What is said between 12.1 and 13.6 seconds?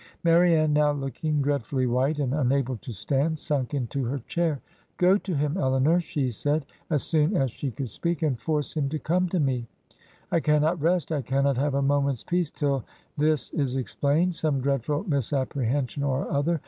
peace, till this